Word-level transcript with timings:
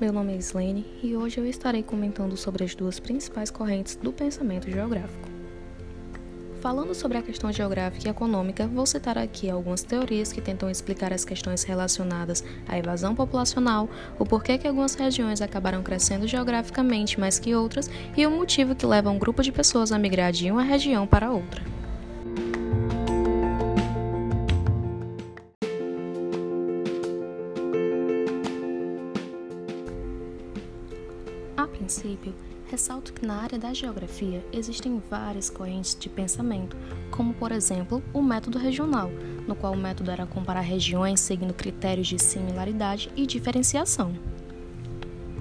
Meu 0.00 0.14
nome 0.14 0.32
é 0.32 0.36
Islene 0.38 0.86
e 1.02 1.14
hoje 1.14 1.38
eu 1.38 1.46
estarei 1.46 1.82
comentando 1.82 2.34
sobre 2.34 2.64
as 2.64 2.74
duas 2.74 2.98
principais 2.98 3.50
correntes 3.50 3.96
do 3.96 4.10
pensamento 4.10 4.70
geográfico. 4.70 5.28
Falando 6.58 6.94
sobre 6.94 7.18
a 7.18 7.22
questão 7.22 7.52
geográfica 7.52 8.08
e 8.08 8.10
econômica, 8.10 8.66
vou 8.66 8.86
citar 8.86 9.18
aqui 9.18 9.50
algumas 9.50 9.82
teorias 9.82 10.32
que 10.32 10.40
tentam 10.40 10.70
explicar 10.70 11.12
as 11.12 11.22
questões 11.22 11.64
relacionadas 11.64 12.42
à 12.66 12.78
evasão 12.78 13.14
populacional, 13.14 13.90
o 14.18 14.24
porquê 14.24 14.56
que 14.56 14.66
algumas 14.66 14.94
regiões 14.94 15.42
acabaram 15.42 15.82
crescendo 15.82 16.26
geograficamente 16.26 17.20
mais 17.20 17.38
que 17.38 17.54
outras 17.54 17.90
e 18.16 18.26
o 18.26 18.30
motivo 18.30 18.74
que 18.74 18.86
leva 18.86 19.10
um 19.10 19.18
grupo 19.18 19.42
de 19.42 19.52
pessoas 19.52 19.92
a 19.92 19.98
migrar 19.98 20.32
de 20.32 20.50
uma 20.50 20.62
região 20.62 21.06
para 21.06 21.30
outra. 21.30 21.79
Princípio, 31.80 32.34
ressalto 32.70 33.12
que 33.12 33.26
na 33.26 33.36
área 33.36 33.58
da 33.58 33.72
geografia 33.72 34.44
existem 34.52 35.02
várias 35.10 35.48
correntes 35.48 35.96
de 35.98 36.10
pensamento, 36.10 36.76
como 37.10 37.32
por 37.32 37.50
exemplo 37.50 38.02
o 38.12 38.22
método 38.22 38.58
regional, 38.58 39.10
no 39.48 39.54
qual 39.54 39.72
o 39.72 39.76
método 39.76 40.10
era 40.10 40.26
comparar 40.26 40.60
regiões 40.60 41.20
seguindo 41.20 41.54
critérios 41.54 42.06
de 42.06 42.18
similaridade 42.18 43.10
e 43.16 43.26
diferenciação. 43.26 44.14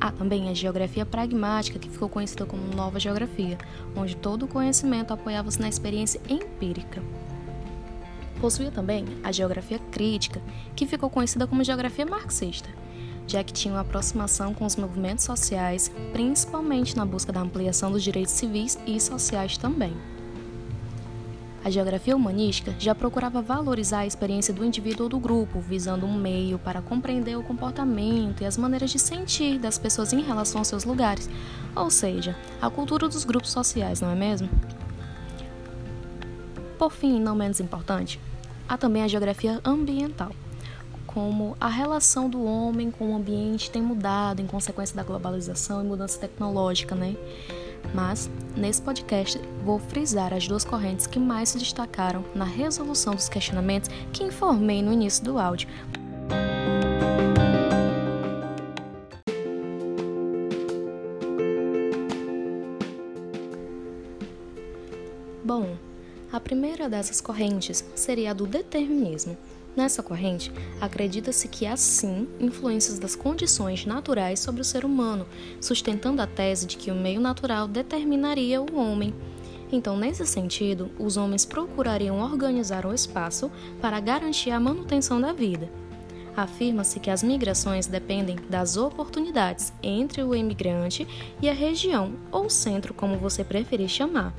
Há 0.00 0.10
também 0.10 0.48
a 0.48 0.54
geografia 0.54 1.06
pragmática, 1.06 1.78
que 1.78 1.88
ficou 1.88 2.08
conhecida 2.08 2.46
como 2.46 2.74
nova 2.74 2.98
geografia, 2.98 3.58
onde 3.94 4.16
todo 4.16 4.44
o 4.44 4.48
conhecimento 4.48 5.12
apoiava-se 5.12 5.60
na 5.60 5.68
experiência 5.68 6.20
empírica. 6.28 7.02
Possuía 8.40 8.70
também 8.72 9.04
a 9.22 9.30
geografia 9.30 9.78
crítica, 9.78 10.42
que 10.74 10.86
ficou 10.86 11.08
conhecida 11.08 11.46
como 11.46 11.62
geografia 11.62 12.04
marxista, 12.04 12.68
já 13.26 13.42
que 13.42 13.52
tinham 13.52 13.76
aproximação 13.76 14.52
com 14.54 14.64
os 14.64 14.76
movimentos 14.76 15.24
sociais, 15.24 15.90
principalmente 16.12 16.96
na 16.96 17.04
busca 17.04 17.32
da 17.32 17.40
ampliação 17.40 17.90
dos 17.90 18.02
direitos 18.02 18.32
civis 18.32 18.78
e 18.86 19.00
sociais 19.00 19.56
também. 19.56 19.94
A 21.64 21.70
geografia 21.70 22.16
humanística 22.16 22.74
já 22.76 22.92
procurava 22.92 23.40
valorizar 23.40 24.00
a 24.00 24.06
experiência 24.06 24.52
do 24.52 24.64
indivíduo 24.64 25.04
ou 25.04 25.08
do 25.08 25.20
grupo, 25.20 25.60
visando 25.60 26.04
um 26.04 26.12
meio 26.12 26.58
para 26.58 26.82
compreender 26.82 27.36
o 27.36 27.42
comportamento 27.42 28.42
e 28.42 28.44
as 28.44 28.56
maneiras 28.56 28.90
de 28.90 28.98
sentir 28.98 29.60
das 29.60 29.78
pessoas 29.78 30.12
em 30.12 30.20
relação 30.20 30.60
aos 30.60 30.66
seus 30.66 30.84
lugares, 30.84 31.30
ou 31.76 31.88
seja, 31.88 32.36
a 32.60 32.68
cultura 32.68 33.08
dos 33.08 33.24
grupos 33.24 33.52
sociais, 33.52 34.00
não 34.00 34.10
é 34.10 34.14
mesmo? 34.16 34.48
Por 36.76 36.90
fim, 36.90 37.20
não 37.20 37.36
menos 37.36 37.60
importante, 37.60 38.18
há 38.68 38.76
também 38.76 39.04
a 39.04 39.08
geografia 39.08 39.60
ambiental 39.64 40.32
como 41.12 41.56
a 41.60 41.68
relação 41.68 42.28
do 42.28 42.42
homem 42.42 42.90
com 42.90 43.12
o 43.12 43.16
ambiente 43.16 43.70
tem 43.70 43.82
mudado 43.82 44.40
em 44.40 44.46
consequência 44.46 44.96
da 44.96 45.02
globalização 45.02 45.84
e 45.84 45.86
mudança 45.86 46.18
tecnológica, 46.18 46.94
né? 46.94 47.14
Mas, 47.94 48.30
nesse 48.56 48.80
podcast, 48.80 49.38
vou 49.64 49.78
frisar 49.78 50.32
as 50.32 50.46
duas 50.46 50.64
correntes 50.64 51.06
que 51.06 51.18
mais 51.18 51.50
se 51.50 51.58
destacaram 51.58 52.24
na 52.34 52.44
resolução 52.44 53.14
dos 53.14 53.28
questionamentos 53.28 53.90
que 54.12 54.24
informei 54.24 54.82
no 54.82 54.92
início 54.92 55.22
do 55.24 55.38
áudio. 55.38 55.68
Bom, 65.44 65.76
a 66.32 66.40
primeira 66.40 66.88
dessas 66.88 67.20
correntes 67.20 67.84
seria 67.94 68.30
a 68.30 68.34
do 68.34 68.46
determinismo, 68.46 69.36
Nessa 69.74 70.02
corrente, 70.02 70.52
acredita-se 70.80 71.48
que 71.48 71.64
há 71.64 71.76
sim 71.76 72.28
influências 72.38 72.98
das 72.98 73.16
condições 73.16 73.86
naturais 73.86 74.38
sobre 74.38 74.60
o 74.60 74.64
ser 74.64 74.84
humano, 74.84 75.26
sustentando 75.60 76.20
a 76.20 76.26
tese 76.26 76.66
de 76.66 76.76
que 76.76 76.90
o 76.90 76.94
meio 76.94 77.20
natural 77.20 77.66
determinaria 77.66 78.60
o 78.60 78.76
homem. 78.76 79.14
Então, 79.70 79.96
nesse 79.96 80.26
sentido, 80.26 80.90
os 80.98 81.16
homens 81.16 81.46
procurariam 81.46 82.20
organizar 82.20 82.84
o 82.84 82.92
espaço 82.92 83.50
para 83.80 83.98
garantir 83.98 84.50
a 84.50 84.60
manutenção 84.60 85.18
da 85.18 85.32
vida. 85.32 85.70
Afirma-se 86.36 86.98
que 86.98 87.10
as 87.10 87.22
migrações 87.22 87.86
dependem 87.86 88.36
das 88.48 88.76
oportunidades 88.76 89.72
entre 89.82 90.22
o 90.22 90.34
imigrante 90.34 91.06
e 91.42 91.48
a 91.48 91.52
região, 91.52 92.14
ou 92.30 92.48
centro, 92.48 92.94
como 92.94 93.18
você 93.18 93.44
preferir 93.44 93.88
chamar, 93.88 94.34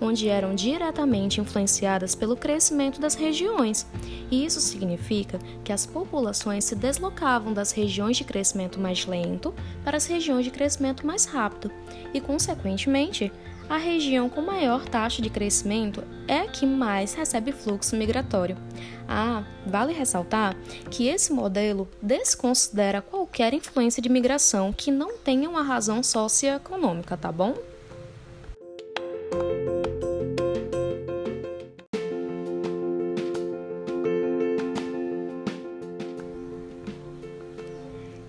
onde 0.00 0.28
eram 0.28 0.54
diretamente 0.54 1.40
influenciadas 1.40 2.14
pelo 2.14 2.36
crescimento 2.36 3.00
das 3.00 3.14
regiões. 3.14 3.86
E 4.30 4.44
isso 4.44 4.60
significa 4.60 5.38
que 5.64 5.72
as 5.72 5.86
populações 5.86 6.64
se 6.64 6.76
deslocavam 6.76 7.52
das 7.54 7.72
regiões 7.72 8.18
de 8.18 8.24
crescimento 8.24 8.78
mais 8.78 9.06
lento 9.06 9.54
para 9.82 9.96
as 9.96 10.06
regiões 10.06 10.44
de 10.44 10.50
crescimento 10.50 11.06
mais 11.06 11.24
rápido, 11.24 11.70
e, 12.12 12.20
consequentemente, 12.20 13.32
a 13.68 13.76
região 13.76 14.30
com 14.30 14.40
maior 14.40 14.86
taxa 14.86 15.20
de 15.20 15.28
crescimento 15.28 16.02
é 16.26 16.40
a 16.40 16.48
que 16.48 16.64
mais 16.64 17.12
recebe 17.12 17.52
fluxo 17.52 17.96
migratório. 17.96 18.56
Ah, 19.06 19.44
vale 19.66 19.92
ressaltar 19.92 20.56
que 20.90 21.06
esse 21.06 21.32
modelo 21.32 21.86
desconsidera 22.00 23.02
qualquer 23.02 23.52
influência 23.52 24.02
de 24.02 24.08
migração 24.08 24.72
que 24.72 24.90
não 24.90 25.18
tenha 25.18 25.48
uma 25.48 25.62
razão 25.62 26.02
socioeconômica, 26.02 27.16
tá 27.16 27.30
bom? 27.30 27.54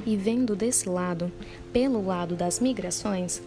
E 0.06 0.18
vendo 0.18 0.56
desse 0.56 0.90
lado, 0.90 1.32
pelo 1.72 2.04
lado 2.04 2.36
das 2.36 2.60
migrações, 2.60 3.42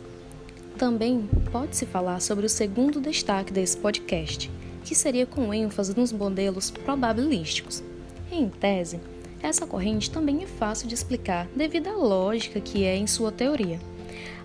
também 0.73 1.29
pode-se 1.51 1.87
falar 1.87 2.21
sobre 2.21 2.47
o 2.47 2.49
segundo 2.49 3.01
destaque 3.01 3.53
desse 3.53 3.77
podcast, 3.77 4.51
que 4.85 4.95
seria 4.95 5.27
com 5.27 5.53
ênfase 5.53 5.97
nos 5.97 6.13
modelos 6.13 6.71
probabilísticos. 6.71 7.83
Em 8.31 8.49
tese, 8.49 9.01
essa 9.43 9.67
corrente 9.67 10.11
também 10.11 10.43
é 10.43 10.47
fácil 10.47 10.89
de 10.89 10.95
explicar 10.95 11.49
devido 11.55 11.89
à 11.89 11.93
lógica 11.93 12.61
que 12.61 12.85
é 12.85 12.97
em 12.97 13.07
sua 13.07 13.33
teoria. 13.33 13.81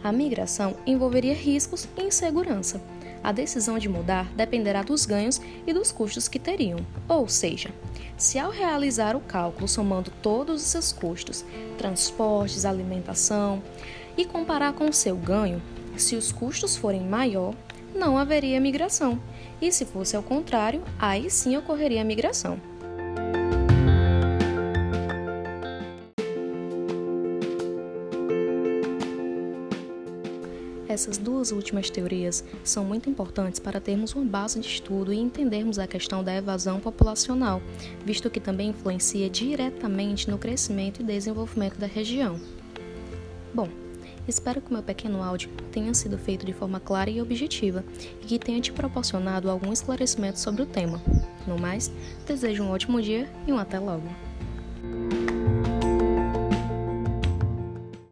A 0.04 0.12
migração 0.12 0.76
envolveria 0.86 1.34
riscos 1.34 1.88
e 1.98 2.04
insegurança. 2.04 2.82
A 3.24 3.32
decisão 3.32 3.78
de 3.78 3.90
mudar 3.90 4.32
dependerá 4.36 4.84
dos 4.84 5.06
ganhos 5.06 5.42
e 5.66 5.74
dos 5.74 5.92
custos 5.92 6.28
que 6.28 6.40
teriam. 6.40 6.80
Ou 7.08 7.28
seja, 7.28 7.70
se 8.16 8.40
ao 8.40 8.52
realizar 8.52 9.16
o 9.16 9.20
cálculo 9.20 9.68
somando 9.68 10.12
todos 10.22 10.62
os 10.62 10.68
seus 10.68 10.92
custos, 10.92 11.44
transportes, 11.78 12.66
alimentação, 12.66 13.62
e 14.18 14.26
comparar 14.26 14.74
com 14.74 14.90
o 14.90 14.94
seu 14.94 15.16
ganho, 15.16 15.62
se 16.02 16.16
os 16.16 16.32
custos 16.32 16.76
forem 16.76 17.02
maior, 17.02 17.54
não 17.94 18.18
haveria 18.18 18.60
migração, 18.60 19.20
e 19.62 19.72
se 19.72 19.86
fosse 19.86 20.16
ao 20.16 20.24
contrário, 20.24 20.84
aí 21.00 21.30
sim 21.30 21.58
ocorreria 21.58 22.04
migração. 22.04 22.60
Essas 30.98 31.20
duas 31.20 31.52
últimas 31.52 31.92
teorias 31.92 32.44
são 32.64 32.84
muito 32.84 33.08
importantes 33.08 33.60
para 33.60 33.80
termos 33.80 34.16
uma 34.16 34.26
base 34.26 34.60
de 34.60 34.68
estudo 34.68 35.14
e 35.14 35.20
entendermos 35.20 35.78
a 35.78 35.86
questão 35.86 36.24
da 36.24 36.34
evasão 36.36 36.80
populacional, 36.80 37.62
visto 38.04 38.32
que 38.32 38.40
também 38.40 38.70
influencia 38.70 39.30
diretamente 39.30 40.28
no 40.28 40.40
crescimento 40.40 41.00
e 41.00 41.06
desenvolvimento 41.06 41.78
da 41.78 41.86
região. 41.86 42.40
Bom, 43.54 43.70
Espero 44.28 44.62
que 44.62 44.74
meu 44.74 44.84
pequeno 44.84 45.24
áudio 45.24 45.50
tenha 45.72 45.94
sido 45.94 46.18
feito 46.18 46.46
de 46.46 46.54
forma 46.54 46.80
clara 46.80 47.10
e 47.10 47.22
objetiva 47.22 47.84
e 48.22 48.26
que 48.26 48.38
tenha 48.38 48.60
te 48.60 48.74
proporcionado 48.74 49.50
algum 49.50 49.72
esclarecimento 49.72 50.40
sobre 50.40 50.64
o 50.64 50.66
tema. 50.66 51.02
No 51.48 51.58
mais, 51.58 51.92
desejo 52.26 52.64
um 52.64 52.72
ótimo 52.72 53.02
dia 53.02 53.30
e 53.48 53.54
um 53.54 53.58
até 53.58 53.80
logo. 53.80 54.08